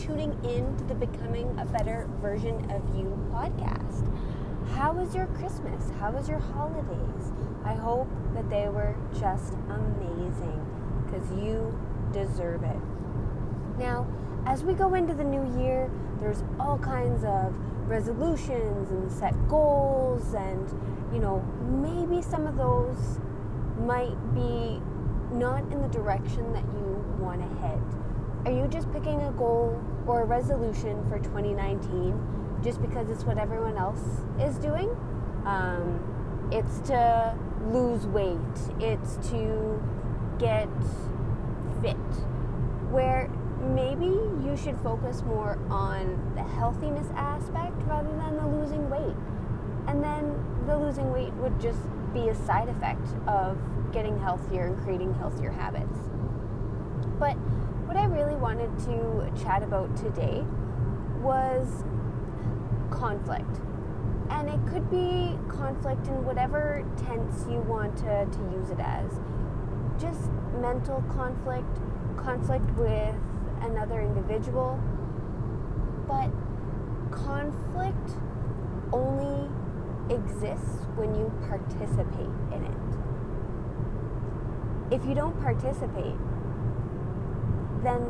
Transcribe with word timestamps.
tuning 0.00 0.32
in 0.44 0.76
to 0.78 0.84
the 0.84 0.94
Becoming 0.94 1.46
a 1.58 1.66
Better 1.66 2.08
Version 2.22 2.70
of 2.70 2.82
You 2.96 3.18
podcast. 3.30 4.10
How 4.74 4.92
was 4.94 5.14
your 5.14 5.26
Christmas? 5.26 5.90
How 5.98 6.10
was 6.10 6.26
your 6.26 6.38
holidays? 6.38 7.32
I 7.64 7.74
hope 7.74 8.08
that 8.34 8.48
they 8.48 8.68
were 8.68 8.96
just 9.12 9.54
amazing 9.68 10.64
because 11.04 11.30
you 11.32 11.78
deserve 12.12 12.62
it. 12.62 12.80
Now, 13.78 14.06
as 14.46 14.64
we 14.64 14.72
go 14.72 14.94
into 14.94 15.12
the 15.12 15.24
new 15.24 15.62
year, 15.62 15.90
there's 16.18 16.42
all 16.58 16.78
kinds 16.78 17.22
of 17.24 17.54
resolutions 17.86 18.90
and 18.90 19.12
set 19.12 19.34
goals, 19.48 20.32
and 20.32 20.66
you 21.12 21.20
know, 21.20 21.44
maybe 21.68 22.22
some 22.22 22.46
of 22.46 22.56
those 22.56 23.20
might 23.80 24.16
be 24.34 24.80
not 25.30 25.60
in 25.70 25.82
the 25.82 25.88
direction 25.88 26.52
that 26.54 26.64
you 26.64 27.04
want 27.18 27.42
to 27.42 27.60
head. 27.60 27.82
Are 28.46 28.52
you 28.52 28.66
just 28.68 28.90
picking 28.90 29.20
a 29.20 29.30
goal 29.32 29.78
or 30.06 30.22
a 30.22 30.24
resolution 30.24 31.06
for 31.10 31.18
2019 31.18 32.58
just 32.62 32.80
because 32.80 33.10
it's 33.10 33.22
what 33.24 33.36
everyone 33.36 33.76
else 33.76 34.02
is 34.40 34.56
doing? 34.56 34.88
Um, 35.44 36.48
it's 36.50 36.80
to 36.88 37.36
lose 37.66 38.06
weight, 38.06 38.38
it's 38.80 39.16
to 39.28 39.82
get 40.38 40.70
fit. 41.82 41.96
Where 42.90 43.28
maybe 43.60 44.06
you 44.06 44.56
should 44.56 44.78
focus 44.80 45.22
more 45.22 45.58
on 45.68 46.32
the 46.34 46.42
healthiness 46.42 47.08
aspect 47.14 47.76
rather 47.86 48.08
than 48.08 48.36
the 48.36 48.46
losing 48.46 48.88
weight. 48.88 49.16
And 49.86 50.02
then 50.02 50.34
the 50.66 50.78
losing 50.78 51.12
weight 51.12 51.34
would 51.34 51.60
just 51.60 51.80
be 52.14 52.28
a 52.28 52.34
side 52.34 52.70
effect 52.70 53.06
of 53.28 53.58
getting 53.92 54.18
healthier 54.18 54.64
and 54.64 54.82
creating 54.82 55.12
healthier 55.14 55.50
habits. 55.50 55.98
But 57.18 57.36
what 57.90 57.98
I 57.98 58.04
really 58.04 58.36
wanted 58.36 58.70
to 58.86 59.42
chat 59.42 59.64
about 59.64 59.96
today 59.96 60.44
was 61.20 61.82
conflict. 62.88 63.58
And 64.30 64.48
it 64.48 64.64
could 64.70 64.88
be 64.92 65.36
conflict 65.48 66.06
in 66.06 66.24
whatever 66.24 66.84
tense 66.96 67.46
you 67.50 67.58
want 67.66 67.96
to, 67.96 68.26
to 68.30 68.38
use 68.54 68.70
it 68.70 68.78
as. 68.78 69.18
Just 69.98 70.30
mental 70.60 71.02
conflict, 71.10 71.66
conflict 72.16 72.70
with 72.78 73.12
another 73.62 74.00
individual. 74.00 74.78
But 76.06 76.30
conflict 77.10 78.10
only 78.92 79.50
exists 80.14 80.86
when 80.94 81.12
you 81.16 81.32
participate 81.48 82.30
in 82.54 82.66
it. 82.66 82.78
If 84.94 85.04
you 85.08 85.16
don't 85.16 85.36
participate, 85.40 86.14
then 87.82 88.02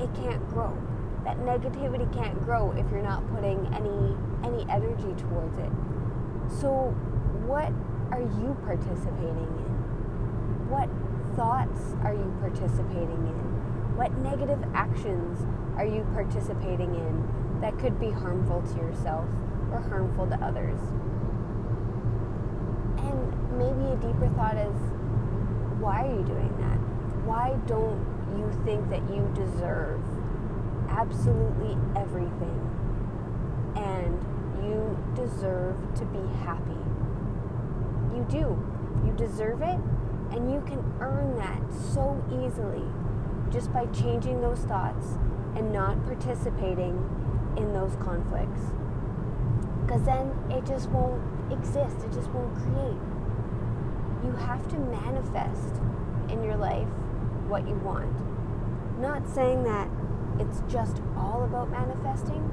it 0.00 0.10
can't 0.14 0.46
grow. 0.50 0.76
That 1.24 1.38
negativity 1.38 2.10
can't 2.14 2.38
grow 2.44 2.72
if 2.72 2.90
you're 2.90 3.02
not 3.02 3.28
putting 3.34 3.66
any 3.74 4.16
any 4.44 4.64
energy 4.70 5.14
towards 5.20 5.58
it. 5.58 5.70
So 6.60 6.94
what 7.46 7.72
are 8.12 8.22
you 8.22 8.56
participating 8.64 9.50
in? 9.66 9.74
What 10.70 10.88
thoughts 11.36 11.94
are 12.04 12.14
you 12.14 12.34
participating 12.40 13.20
in? 13.26 13.48
What 13.96 14.16
negative 14.18 14.62
actions 14.74 15.44
are 15.76 15.84
you 15.84 16.06
participating 16.14 16.94
in 16.94 17.60
that 17.60 17.78
could 17.78 17.98
be 17.98 18.10
harmful 18.10 18.62
to 18.62 18.74
yourself 18.76 19.26
or 19.72 19.80
harmful 19.80 20.26
to 20.28 20.36
others? 20.44 20.78
And 22.98 23.58
maybe 23.58 23.90
a 23.92 23.96
deeper 23.96 24.28
thought 24.36 24.56
is 24.56 24.76
why 25.80 26.06
are 26.06 26.14
you 26.14 26.24
doing 26.24 26.54
that? 26.58 26.78
Why 27.26 27.56
don't 27.66 28.17
you 28.36 28.50
think 28.64 28.88
that 28.90 29.02
you 29.10 29.30
deserve 29.34 30.00
absolutely 30.88 31.76
everything 31.96 32.60
and 33.76 34.18
you 34.64 34.98
deserve 35.14 35.76
to 35.94 36.04
be 36.06 36.26
happy? 36.44 36.82
You 38.14 38.26
do. 38.28 38.58
You 39.04 39.12
deserve 39.16 39.62
it 39.62 39.78
and 40.32 40.52
you 40.52 40.60
can 40.66 40.84
earn 41.00 41.36
that 41.36 41.62
so 41.94 42.22
easily 42.30 42.84
just 43.50 43.72
by 43.72 43.86
changing 43.86 44.40
those 44.40 44.58
thoughts 44.60 45.18
and 45.56 45.72
not 45.72 46.04
participating 46.06 46.96
in 47.56 47.72
those 47.72 47.96
conflicts. 47.96 48.60
Because 49.82 50.02
then 50.04 50.30
it 50.50 50.66
just 50.66 50.90
won't 50.90 51.22
exist, 51.50 51.96
it 52.04 52.12
just 52.12 52.28
won't 52.30 52.54
create. 52.54 53.00
You 54.24 54.32
have 54.32 54.68
to 54.68 54.78
manifest 54.78 55.80
in 56.28 56.42
your 56.42 56.56
life 56.56 56.88
what 57.48 57.66
you 57.66 57.74
want. 57.76 58.12
Not 59.00 59.28
saying 59.28 59.64
that 59.64 59.88
it's 60.38 60.62
just 60.70 61.00
all 61.16 61.44
about 61.44 61.70
manifesting, 61.70 62.44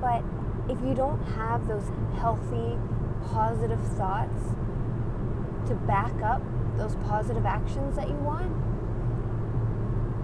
but 0.00 0.22
if 0.68 0.80
you 0.82 0.94
don't 0.94 1.22
have 1.36 1.66
those 1.68 1.90
healthy, 2.16 2.78
positive 3.26 3.80
thoughts 3.96 4.54
to 5.66 5.74
back 5.86 6.12
up 6.22 6.42
those 6.76 6.96
positive 7.06 7.46
actions 7.46 7.96
that 7.96 8.08
you 8.08 8.16
want, 8.16 8.52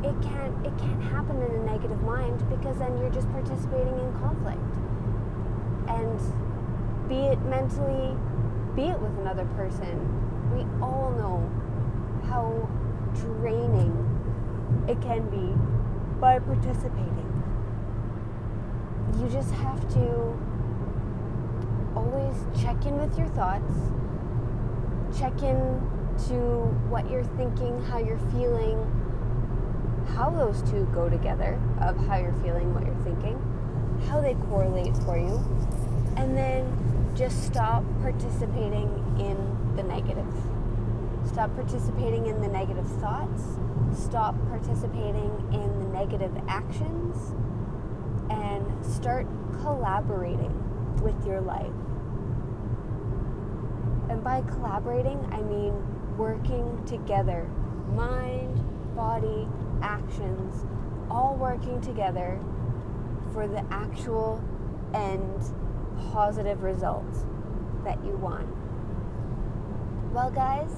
it 0.04 0.14
can't 0.22 0.66
it 0.66 0.76
can't 0.78 1.02
happen 1.02 1.40
in 1.42 1.50
a 1.50 1.64
negative 1.64 2.00
mind 2.02 2.38
because 2.48 2.78
then 2.78 2.96
you're 2.98 3.10
just 3.10 3.30
participating 3.32 3.98
in 3.98 4.12
conflict. 4.18 4.58
And 5.88 6.18
be 7.08 7.16
it 7.16 7.40
mentally, 7.42 8.16
be 8.74 8.88
it 8.88 8.98
with 9.00 9.18
another 9.18 9.44
person, 9.56 9.98
we 10.54 10.62
all 10.82 11.10
know 11.18 11.50
how 12.28 12.68
draining 13.14 14.10
it 14.88 15.00
can 15.00 15.28
be 15.30 15.54
by 16.20 16.38
participating. 16.38 17.26
You 19.18 19.28
just 19.28 19.52
have 19.52 19.80
to 19.94 20.38
always 21.94 22.34
check 22.60 22.86
in 22.86 22.98
with 22.98 23.16
your 23.18 23.28
thoughts, 23.28 23.72
check 25.18 25.42
in 25.42 25.56
to 26.28 26.34
what 26.88 27.10
you're 27.10 27.24
thinking, 27.24 27.82
how 27.84 27.98
you're 27.98 28.18
feeling, 28.32 28.78
how 30.14 30.30
those 30.30 30.62
two 30.70 30.86
go 30.92 31.08
together 31.08 31.58
of 31.80 31.96
how 32.06 32.16
you're 32.16 32.34
feeling, 32.42 32.74
what 32.74 32.84
you're 32.84 33.02
thinking, 33.02 33.38
how 34.08 34.20
they 34.20 34.34
correlate 34.48 34.96
for 34.98 35.18
you, 35.18 35.38
and 36.16 36.36
then 36.36 37.12
just 37.14 37.44
stop 37.44 37.84
participating 38.02 38.88
in 39.18 39.76
the 39.76 39.82
negative. 39.82 40.26
Stop 41.26 41.54
participating 41.54 42.26
in 42.26 42.40
the 42.40 42.48
negative 42.48 42.88
thoughts. 43.00 43.42
Stop 43.92 44.34
participating 44.48 45.30
in 45.52 45.78
the 45.78 45.88
negative 45.92 46.32
actions. 46.48 47.34
And 48.30 48.84
start 48.84 49.26
collaborating 49.62 50.54
with 51.02 51.26
your 51.26 51.40
life. 51.40 51.66
And 54.08 54.22
by 54.22 54.42
collaborating, 54.42 55.24
I 55.32 55.42
mean 55.42 55.74
working 56.16 56.84
together 56.84 57.48
mind, 57.94 58.60
body, 58.94 59.48
actions, 59.82 60.64
all 61.10 61.36
working 61.36 61.80
together 61.80 62.38
for 63.32 63.46
the 63.46 63.64
actual 63.70 64.42
end 64.94 65.52
positive 66.12 66.62
results 66.62 67.24
that 67.84 68.02
you 68.04 68.16
want. 68.16 68.48
Well, 70.12 70.30
guys, 70.30 70.70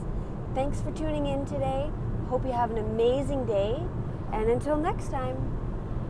thanks 0.54 0.80
for 0.80 0.90
tuning 0.92 1.26
in 1.26 1.44
today. 1.46 1.90
Hope 2.28 2.44
you 2.44 2.52
have 2.52 2.70
an 2.70 2.78
amazing 2.78 3.46
day. 3.46 3.82
And 4.32 4.50
until 4.50 4.76
next 4.76 5.08
time. 5.10 5.51